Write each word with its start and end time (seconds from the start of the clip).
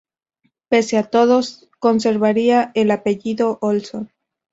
Pese 0.67 0.97
a 0.97 1.03
todo, 1.03 1.41
conservaría 1.79 2.71
el 2.73 2.89
apellido 2.89 3.59
Olson. 3.61 4.09